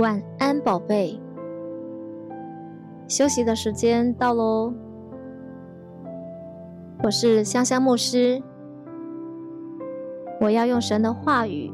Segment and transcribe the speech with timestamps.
[0.00, 1.20] 晚安，宝贝。
[3.06, 4.72] 休息的时间到喽。
[7.02, 8.42] 我是香香牧师，
[10.40, 11.70] 我要用神的话语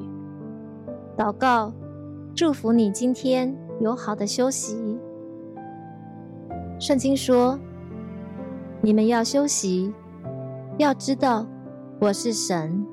[1.17, 1.73] 祷告，
[2.35, 4.99] 祝福你今天有好的休息。
[6.81, 7.57] 圣经说
[8.83, 9.95] ：“你们要休息，
[10.79, 11.47] 要知道
[12.01, 12.85] 我是神。”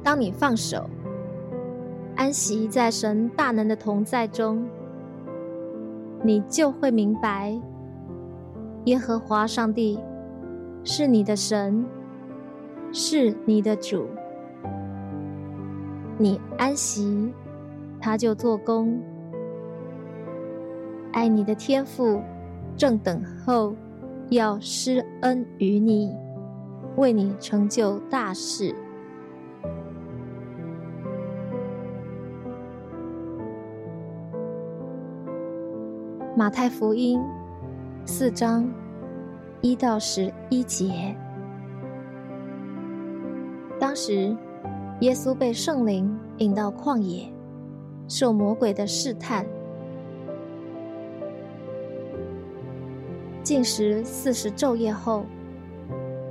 [0.00, 0.88] 当你放手，
[2.20, 4.68] 安息在神大能的同在中，
[6.22, 7.58] 你就会明白，
[8.84, 9.98] 耶和华上帝
[10.84, 11.82] 是你的神，
[12.92, 14.06] 是你的主。
[16.18, 17.32] 你安息，
[17.98, 19.00] 他就做工。
[21.12, 22.20] 爱你的天父
[22.76, 23.74] 正等候
[24.28, 26.14] 要施恩于你，
[26.98, 28.74] 为你成就大事。
[36.40, 37.20] 马太福音
[38.06, 38.66] 四章
[39.60, 41.14] 一到十一节。
[43.78, 44.34] 当时，
[45.00, 47.30] 耶稣被圣灵引到旷野，
[48.08, 49.44] 受魔鬼的试探，
[53.42, 55.26] 禁食四十昼夜后，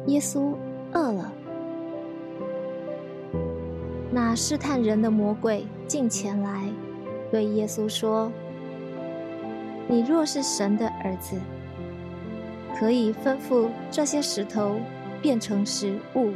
[0.07, 0.55] 耶稣
[0.91, 1.31] 饿了。
[4.11, 6.67] 那试探人的魔鬼近前来，
[7.29, 8.31] 对耶稣说。
[9.91, 11.35] 你若是神的儿子，
[12.77, 14.79] 可以吩咐这些石头
[15.19, 16.29] 变成食物。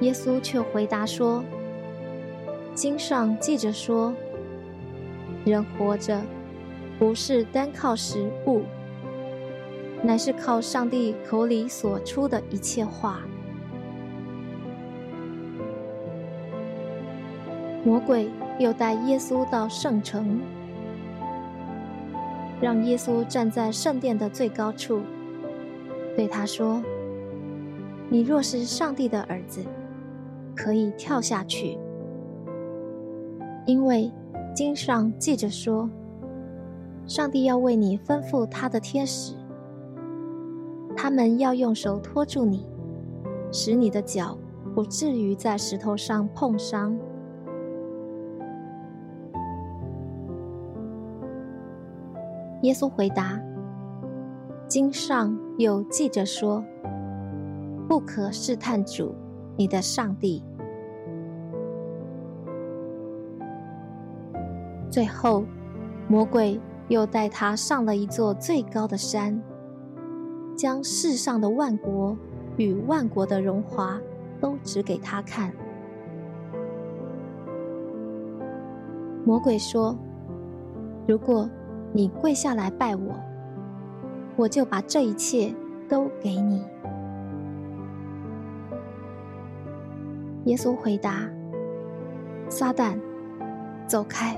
[0.00, 1.44] 耶稣却回答说
[2.72, 4.14] ：“经上记着说，
[5.44, 6.22] 人活着
[6.98, 8.62] 不是单靠食物，
[10.02, 13.20] 乃是靠上帝口里所出的一切话。”
[17.82, 20.38] 魔鬼又带耶稣到圣城，
[22.60, 25.00] 让耶稣站在圣殿的最高处，
[26.14, 26.82] 对他说
[28.10, 29.62] ：“你若是上帝的儿子，
[30.54, 31.78] 可以跳下去，
[33.64, 34.12] 因为
[34.54, 35.88] 经上记着说，
[37.06, 39.34] 上帝要为你吩咐他的天使，
[40.94, 42.66] 他们要用手托住你，
[43.50, 44.36] 使你的脚
[44.74, 46.94] 不至于在石头上碰伤。”
[52.62, 53.40] 耶稣回答
[54.68, 56.62] ：“经上又记着说，
[57.88, 59.14] 不可试探主，
[59.56, 60.44] 你的上帝。”
[64.90, 65.42] 最后，
[66.06, 69.42] 魔鬼又带他上了一座最高的山，
[70.54, 72.14] 将世上的万国
[72.58, 73.98] 与万国的荣华
[74.38, 75.50] 都指给他看。
[79.24, 79.96] 魔鬼说
[81.08, 81.48] ：“如果……”
[81.92, 83.14] 你跪下来拜我，
[84.36, 85.52] 我就把这一切
[85.88, 86.64] 都给你。
[90.44, 91.28] 耶稣回答
[92.48, 92.96] ：“撒旦，
[93.86, 94.36] 走开，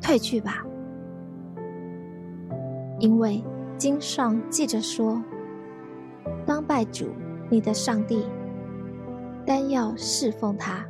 [0.00, 0.64] 退去吧，
[2.98, 3.44] 因为
[3.76, 5.22] 经上记着说，
[6.46, 7.10] 当拜主
[7.50, 8.26] 你的上帝，
[9.44, 10.82] 单要侍奉他。”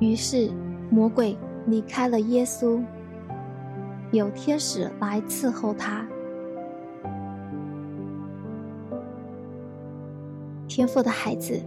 [0.00, 0.50] 于是
[0.90, 1.38] 魔鬼。
[1.66, 2.82] 离开了耶稣，
[4.10, 6.06] 有天使来伺候他。
[10.66, 11.60] 天赋的孩子，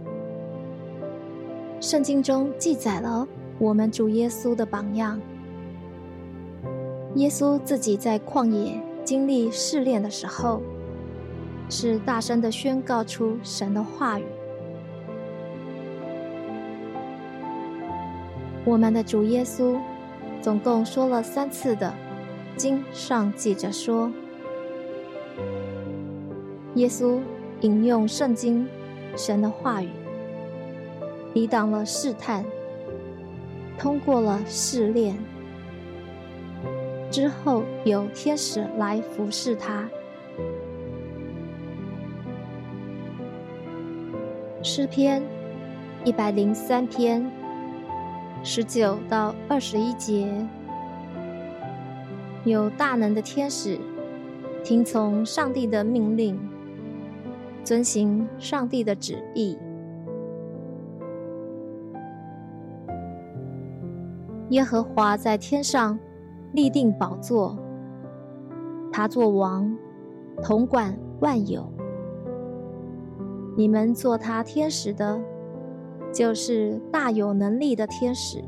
[1.80, 3.26] 圣经中记载了
[3.58, 5.20] 我们主耶稣的榜样。
[7.14, 10.60] 耶稣自己在旷野经历试炼的时候，
[11.70, 14.24] 是大声的宣告出神的话语。
[18.64, 19.78] 我们的主耶稣。
[20.44, 21.94] 总共说了三次的，
[22.54, 24.12] 经上记着说，
[26.74, 27.18] 耶稣
[27.62, 28.68] 引用圣经
[29.16, 29.88] 神的话语，
[31.32, 32.44] 抵挡了试探，
[33.78, 35.16] 通过了试炼，
[37.10, 39.88] 之后有天使来服侍他。
[44.62, 45.22] 诗篇
[46.04, 47.43] 一百零三篇。
[48.46, 50.46] 十九到二十一节，
[52.44, 53.80] 有大能的天使
[54.62, 56.38] 听从上帝的命令，
[57.64, 59.56] 遵行上帝的旨意。
[64.50, 65.98] 耶和华在天上
[66.52, 67.56] 立定宝座，
[68.92, 69.74] 他作王，
[70.42, 71.66] 统管万有。
[73.56, 75.18] 你们做他天使的，
[76.14, 78.42] 就是大有能力的天使，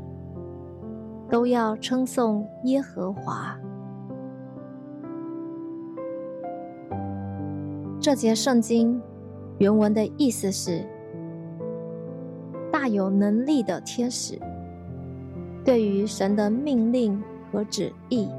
[1.29, 3.59] 都要称颂耶和华。
[7.99, 9.01] 这节圣经
[9.57, 10.87] 原文的意思是：
[12.71, 14.39] 大有能力的天使，
[15.65, 17.21] 对于神的命令
[17.51, 18.29] 和旨意，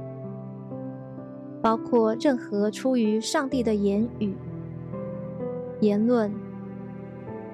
[1.60, 4.34] 包括任何出于上帝的言语、
[5.80, 6.32] 言论。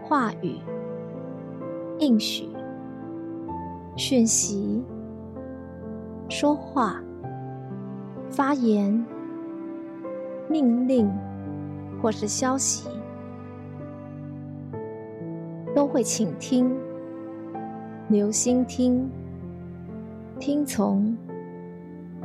[0.06, 0.58] 话语、
[1.98, 2.48] 应许、
[3.96, 4.84] 讯息、
[6.28, 7.00] 说话、
[8.28, 9.04] 发言、
[10.50, 11.08] 命令
[12.02, 12.88] 或是消息，
[15.74, 16.76] 都会倾听、
[18.08, 19.08] 留心听、
[20.40, 21.16] 听从、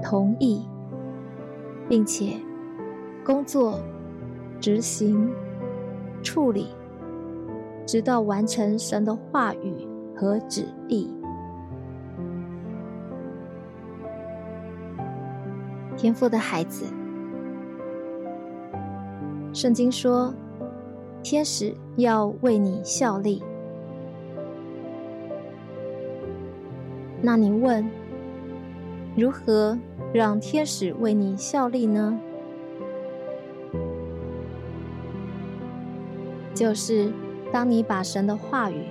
[0.04, 0.66] 同意，
[1.88, 2.36] 并且
[3.24, 3.80] 工作、
[4.60, 5.32] 执行、
[6.24, 6.70] 处理。
[7.90, 11.12] 直到完成神的话语和旨意。
[15.98, 16.86] 天赋的孩子，
[19.52, 20.32] 圣经说，
[21.24, 23.42] 天使要为你效力。
[27.24, 27.90] 那你问，
[29.18, 29.76] 如何
[30.14, 32.20] 让天使为你效力呢？
[36.54, 37.12] 就是。
[37.52, 38.86] 当你把神的话语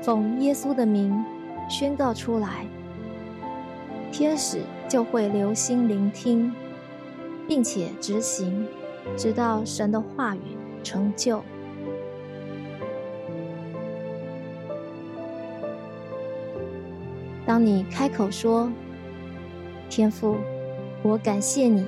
[0.00, 1.24] 奉耶稣的名
[1.68, 2.66] 宣告出来，
[4.12, 6.52] 天使就会留心聆听，
[7.48, 8.66] 并且执行，
[9.16, 10.40] 直到神的话语
[10.84, 11.42] 成就。
[17.44, 18.70] 当你开口说
[19.90, 20.36] ：“天父，
[21.02, 21.84] 我感谢你，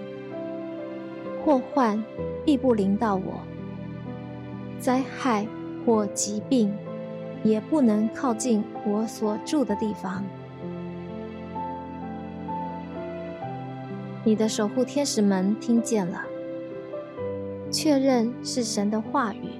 [1.44, 2.02] 祸患
[2.44, 3.40] 必不临到我，
[4.80, 5.46] 灾害。”
[5.84, 6.72] 或疾病，
[7.42, 10.24] 也不能靠近我所住的地方。
[14.24, 16.22] 你的守护天使们听见了，
[17.70, 19.50] 确认是神的话语，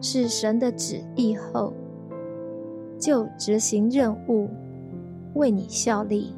[0.00, 1.72] 是神的旨意后，
[2.98, 4.50] 就执行任务，
[5.34, 6.34] 为你效力。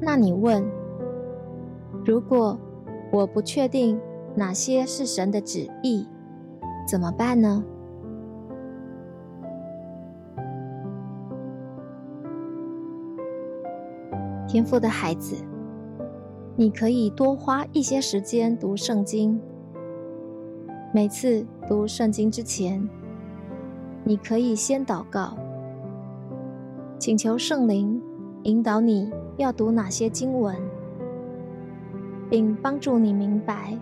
[0.00, 0.64] 那你问，
[2.04, 2.56] 如果？
[3.10, 3.98] 我不确定
[4.34, 6.06] 哪些是神的旨意，
[6.86, 7.64] 怎么办呢？
[14.46, 15.36] 天父的孩子，
[16.56, 19.40] 你可以多花一些时间读圣经。
[20.92, 22.88] 每次读圣经之前，
[24.04, 25.36] 你可以先祷告，
[26.98, 28.00] 请求圣灵
[28.44, 30.56] 引导你要读哪些经文。
[32.30, 33.78] 并帮助你明白，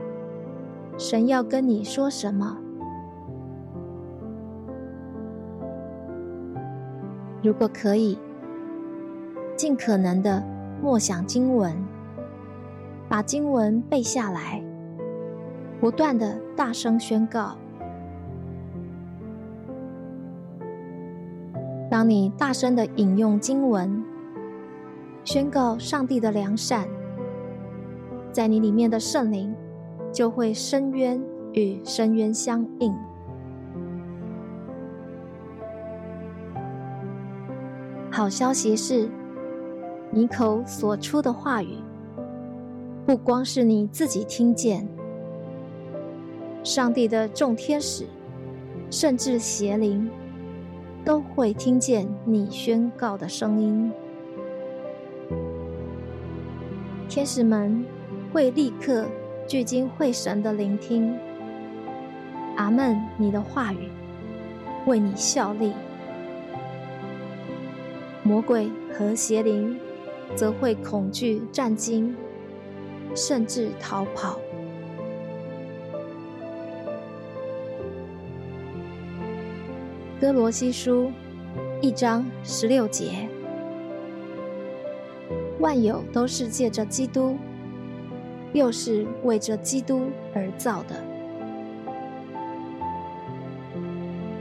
[0.96, 2.58] 神要跟你说什么。
[7.43, 8.19] 如果可以，
[9.56, 10.43] 尽可能的
[10.82, 11.75] 默想经文，
[13.08, 14.62] 把经文背下来，
[15.81, 17.56] 不断的大声宣告。
[21.88, 24.03] 当你大声的引用经文，
[25.24, 26.88] 宣告上帝的良善。
[28.36, 29.56] 在你里面的圣灵
[30.12, 31.19] 就会深渊
[31.55, 32.94] 与深渊相应。
[38.10, 39.08] 好消息是，
[40.10, 41.78] 你口所出的话语，
[43.06, 44.86] 不光是你自己听见，
[46.62, 48.05] 上帝的众天使，
[48.90, 50.10] 甚至邪灵，
[51.06, 53.90] 都会听见你宣告的声音。
[57.08, 57.95] 天使们。
[58.36, 59.06] 会立刻
[59.48, 61.16] 聚精会神的聆听，
[62.58, 62.94] 阿门！
[63.16, 63.88] 你的话语
[64.84, 65.72] 为你效力，
[68.22, 69.81] 魔鬼和邪灵
[70.34, 72.14] 则会恐惧战惊，
[73.14, 74.38] 甚至逃跑。
[80.20, 81.10] 哥罗西书
[81.81, 83.26] 一章十六节，
[85.58, 87.38] 万有都是借着基督。
[88.53, 90.03] 又是为着基督
[90.34, 90.94] 而造的，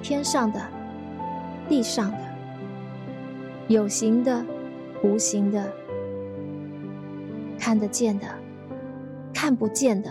[0.01, 0.61] 天上的、
[1.67, 2.17] 地上的、
[3.67, 4.45] 有形的、
[5.03, 5.69] 无形的、
[7.59, 8.25] 看得见的、
[9.33, 10.09] 看不见的，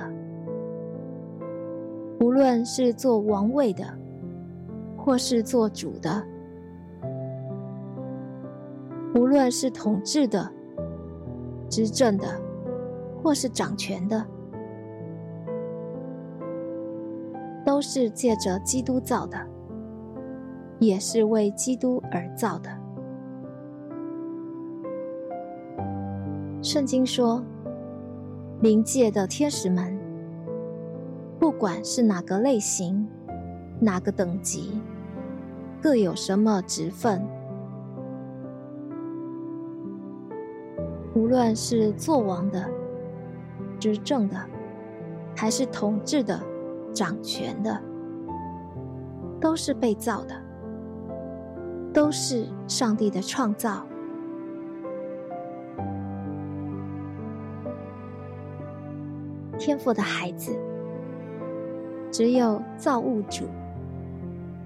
[2.21, 3.85] 无论是做王位的，
[4.99, 6.23] 或是做主的，
[9.15, 10.53] 无论是统治的、
[11.71, 12.27] 执政的。
[13.25, 14.23] 或是掌权的，
[17.65, 19.39] 都是借着基督造的，
[20.79, 22.69] 也是为基督而造的。
[26.61, 27.43] 圣经说，
[28.61, 29.99] 灵界的天使们，
[31.39, 33.09] 不管是哪个类型、
[33.81, 34.79] 哪个等级，
[35.81, 37.27] 各有什么职分，
[41.15, 42.67] 无论是作王的、
[43.85, 44.37] 执政的，
[45.37, 46.41] 还是统治的、
[46.95, 47.79] 掌权的，
[49.39, 50.35] 都是被造的，
[51.93, 53.87] 都是上帝的创造。
[59.59, 60.59] 天赋的孩子，
[62.11, 63.45] 只有造物主，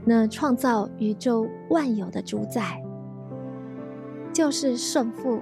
[0.04, 2.80] 那创造宇宙万有的主宰，
[4.32, 5.40] 就是圣父、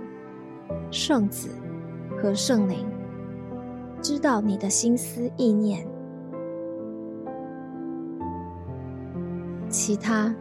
[0.91, 1.51] 圣子
[2.17, 2.87] 和圣灵，
[4.07, 5.85] 知道你的心思意念。
[9.69, 10.33] 其他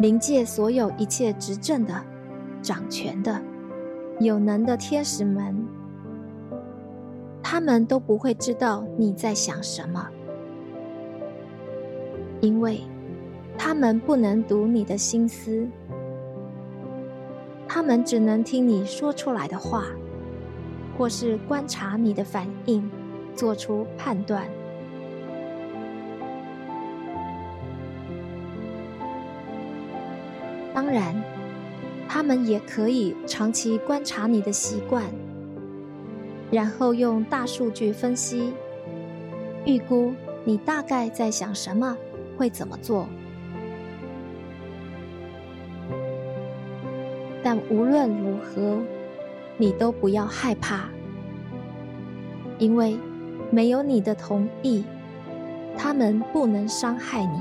[0.00, 1.94] 灵界所有一切执政的、
[2.60, 3.40] 掌权的、
[4.18, 5.66] 有能的天使们。
[7.42, 10.06] 他们都不会知道你在想什么，
[12.42, 12.82] 因为
[13.56, 15.66] 他们不能读你的心思，
[17.66, 19.86] 他们只能听你说出来的话，
[21.00, 22.86] 或是观察你的反应，
[23.34, 24.46] 做出判断。
[30.74, 31.14] 当然，
[32.06, 35.04] 他们也可以长期观察你的习惯。
[36.50, 38.52] 然后用大数据分析，
[39.64, 40.12] 预估
[40.44, 41.96] 你大概在想什么，
[42.36, 43.08] 会怎么做。
[47.42, 48.82] 但无论如何，
[49.60, 50.88] 你都不要害怕，
[52.58, 52.96] 因为
[53.50, 54.82] 没有你的同意，
[55.76, 57.38] 他们不能伤害你。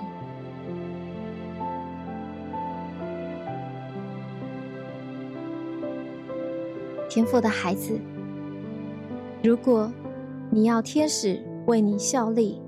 [7.10, 7.98] 天父的孩子。
[9.42, 9.90] 如果
[10.50, 12.62] 你要天使为你效力，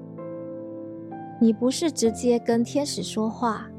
[1.41, 3.69] 你不是直接跟天使说话，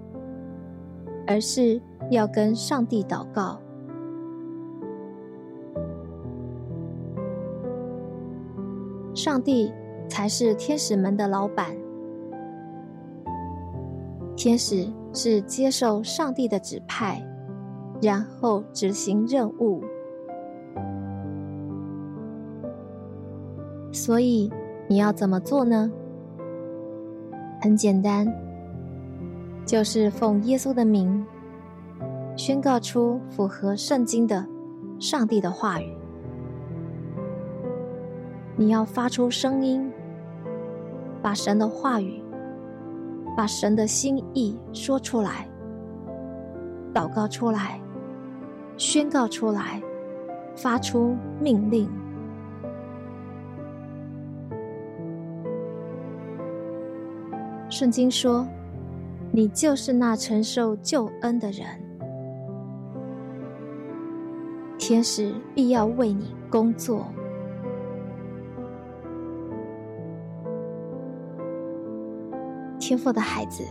[1.26, 3.58] 而是要跟上帝祷告。
[9.24, 9.72] 上帝
[10.08, 11.76] 才是天使们的老板，
[14.34, 17.24] 天使是接受上帝的指派，
[18.02, 19.80] 然后执行任务。
[23.92, 24.50] 所以
[24.88, 25.88] 你要怎么做呢？
[27.60, 28.26] 很简单，
[29.64, 31.24] 就是奉耶稣的名，
[32.36, 34.44] 宣告出符合圣经的
[34.98, 36.01] 上帝的话语。
[38.56, 39.90] 你要发出声音，
[41.22, 42.22] 把神的话语、
[43.36, 45.48] 把神的心意说出来，
[46.92, 47.80] 祷告出来，
[48.76, 49.82] 宣告出来，
[50.54, 51.88] 发出命令。
[57.70, 58.46] 圣经说
[59.32, 61.66] ：“你就是那承受救恩的人，
[64.76, 67.06] 天使必要为你工作。
[72.92, 73.64] 天赋的孩子，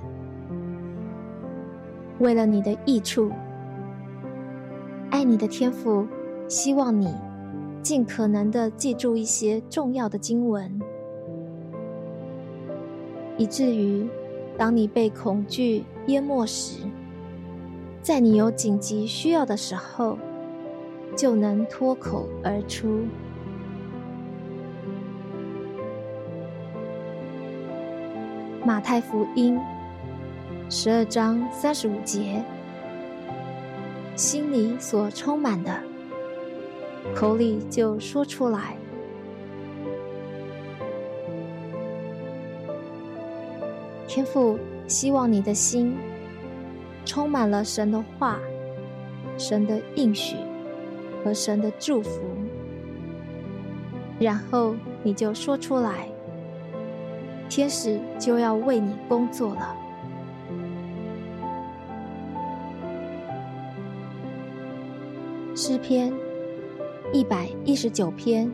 [2.17, 3.31] 为了你的益处，
[5.11, 6.07] 爱你的天赋，
[6.47, 7.13] 希望你
[7.83, 10.81] 尽可能的记住一些重要的经文。”
[13.37, 14.09] 以至于，
[14.57, 16.79] 当你被恐惧淹没时，
[18.01, 20.17] 在你有紧急需要的时候，
[21.15, 23.01] 就能脱口而出。
[28.71, 29.59] 马太福音
[30.69, 32.41] 十二章三十五节：
[34.15, 35.77] 心里所充满的，
[37.13, 38.77] 口里就说出来。
[44.07, 45.97] 天父希望你的心
[47.03, 48.39] 充满了神的话、
[49.37, 50.37] 神的应许
[51.25, 52.21] 和神的祝福，
[54.17, 54.73] 然后
[55.03, 56.07] 你就说出来，
[57.51, 59.75] 天使就要为你工作了。
[65.53, 66.13] 诗篇
[67.11, 68.49] 一百一十九篇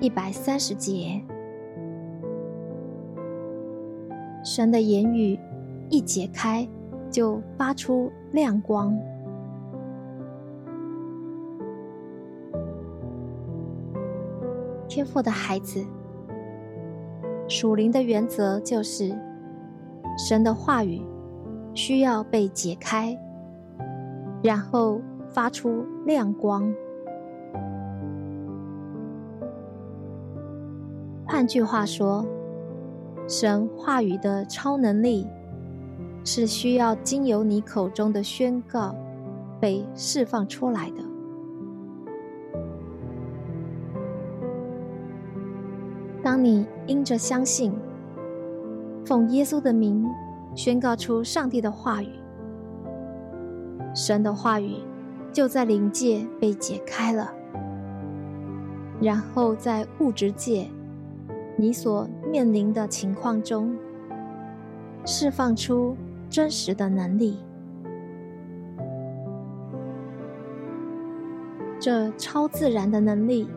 [0.00, 1.22] 一百三十节。
[4.42, 5.38] 神的言语
[5.90, 6.66] 一解开，
[7.10, 8.98] 就发出亮光。
[14.88, 15.84] 天赋的孩子，
[17.50, 19.12] 属灵的原则就是，
[20.16, 21.02] 神的话语
[21.74, 23.18] 需要被解开，
[24.40, 26.72] 然后发出亮光。
[31.26, 32.24] 换句话说，
[33.26, 35.26] 神话语的超能力
[36.24, 38.94] 是需要经由你口中的宣告
[39.58, 41.09] 被释放出来的。
[46.30, 47.72] 当你因着相信，
[49.04, 50.08] 奉耶稣的名
[50.54, 52.06] 宣告出上帝的话语，
[53.96, 54.76] 神的话语
[55.32, 57.32] 就在灵界被解开了，
[59.00, 60.68] 然后在物质界，
[61.56, 63.76] 你所面临的情况中，
[65.04, 65.96] 释放出
[66.28, 67.38] 真实的能力。
[71.80, 73.48] 这超自然的能力。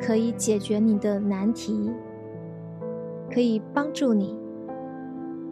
[0.00, 1.92] 可以解决你的难题，
[3.30, 4.38] 可以帮助你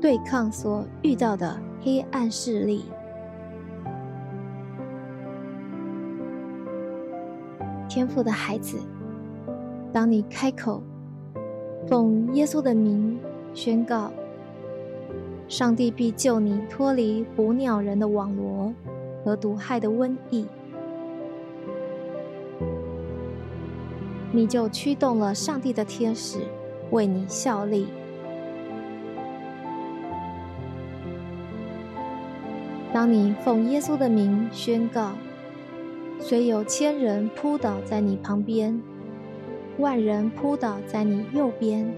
[0.00, 2.84] 对抗所遇到的黑暗势力。
[7.88, 8.78] 天父的孩子，
[9.92, 10.82] 当你开口
[11.86, 13.18] 奉耶稣的名
[13.54, 14.12] 宣告，
[15.48, 18.72] 上帝必救你脱离捕鸟人的网罗
[19.24, 20.46] 和毒害的瘟疫。
[24.36, 26.40] 你就驱动了上帝的天使
[26.90, 27.86] 为你效力。
[32.92, 35.12] 当你奉耶稣的名宣告，
[36.20, 38.78] 虽有千人扑倒在你旁边，
[39.78, 41.90] 万人扑倒在你右边，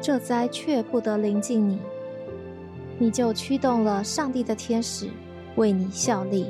[0.00, 1.78] 这灾却不得临近你。
[2.98, 5.08] 你就驱动了上帝的天使
[5.54, 6.48] 为你效力。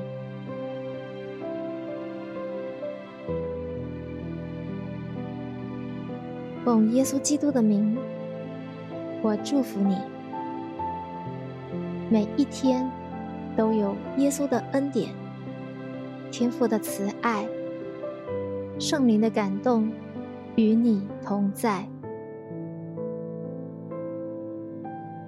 [6.93, 7.97] 耶稣基督的名，
[9.23, 9.97] 我祝福你。
[12.11, 12.91] 每一天
[13.57, 15.11] 都有耶稣的恩典、
[16.31, 17.47] 天父的慈爱、
[18.79, 19.91] 圣灵的感动
[20.57, 21.87] 与你同在。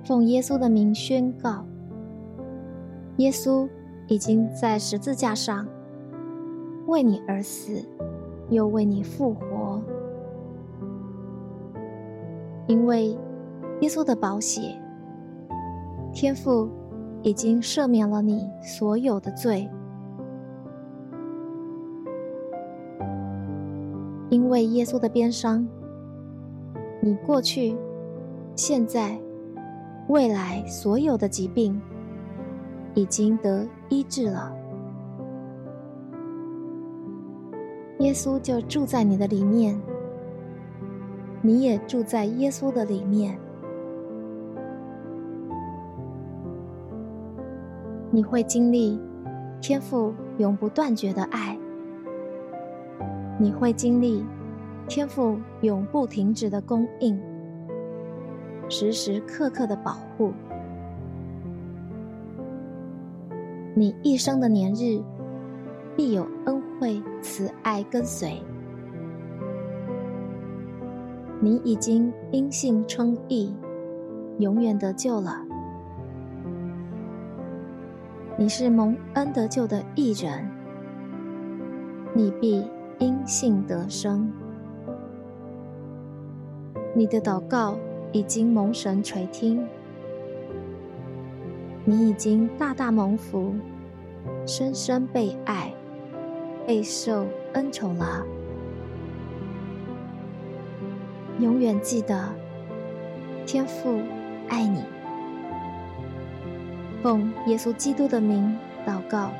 [0.04, 1.64] 奉耶稣的名宣告：
[3.16, 3.68] 耶稣
[4.06, 5.66] 已经在十字架上
[6.86, 7.84] 为你而死，
[8.50, 9.45] 又为你复活。
[12.66, 13.16] 因为
[13.80, 14.80] 耶稣的宝血，
[16.12, 16.68] 天父
[17.22, 19.68] 已经赦免了你所有的罪。
[24.28, 25.66] 因为耶稣的鞭伤，
[27.00, 27.76] 你过去、
[28.56, 29.16] 现在、
[30.08, 31.80] 未来所有的疾病
[32.94, 34.52] 已经得医治了。
[38.00, 39.80] 耶稣就住在你的里面。
[41.46, 43.38] 你也住在耶稣的里面，
[48.10, 49.00] 你会经历
[49.60, 51.56] 天父永不断绝的爱，
[53.38, 54.24] 你会经历
[54.88, 57.16] 天父永不停止的供应，
[58.68, 60.32] 时时刻刻的保护，
[63.72, 65.00] 你一生的年日
[65.94, 68.42] 必有恩惠慈爱跟随。
[71.40, 73.54] 你已经因信称义，
[74.38, 75.44] 永远得救了。
[78.38, 80.50] 你是蒙恩得救的义人，
[82.14, 82.66] 你必
[82.98, 84.32] 因信得生。
[86.94, 87.76] 你的祷告
[88.12, 89.66] 已经蒙神垂听，
[91.84, 93.54] 你已经大大蒙福，
[94.46, 95.74] 深深被爱，
[96.66, 98.24] 备受恩宠了。
[101.38, 102.32] 永远记得，
[103.44, 104.00] 天父
[104.48, 104.82] 爱你。
[107.02, 109.30] 奉耶稣基督的名祷告，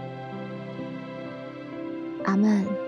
[2.25, 2.86] 阿门。